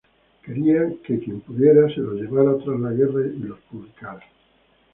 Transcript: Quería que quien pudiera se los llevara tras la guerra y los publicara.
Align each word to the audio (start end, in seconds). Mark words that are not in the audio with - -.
Quería 0.45 0.81
que 1.03 1.19
quien 1.19 1.41
pudiera 1.41 1.87
se 1.93 1.99
los 2.01 2.15
llevara 2.19 2.57
tras 2.57 2.79
la 2.79 2.91
guerra 2.91 3.21
y 3.27 3.37
los 3.41 3.59
publicara. 3.69 4.21